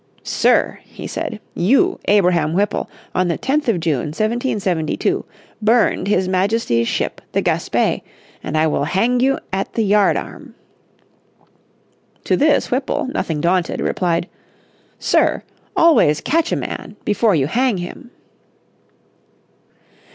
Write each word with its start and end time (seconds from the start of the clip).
"Sir," 0.23 0.79
he 0.83 1.05
said, 1.05 1.39
"you, 1.53 1.99
Abraham 2.05 2.53
Whipple, 2.53 2.89
on 3.13 3.27
the 3.27 3.37
10th 3.37 3.67
of 3.67 3.79
June, 3.79 4.07
1772, 4.07 5.23
burned 5.61 6.07
his 6.07 6.27
Majesty's 6.27 6.87
ship 6.87 7.21
the 7.33 7.43
Gaspé, 7.43 8.01
and 8.43 8.57
I 8.57 8.65
will 8.65 8.85
hang 8.85 9.19
you 9.19 9.37
at 9.53 9.73
the 9.73 9.83
yardarm." 9.83 10.55
To 12.23 12.35
this 12.35 12.71
Whipple, 12.71 13.09
nothing 13.13 13.41
daunted, 13.41 13.79
replied: 13.79 14.27
"Sir, 14.97 15.43
always 15.77 16.19
catch 16.19 16.51
a 16.51 16.55
man 16.55 16.95
before 17.05 17.35
you 17.35 17.45
hang 17.45 17.77
him." 17.77 18.09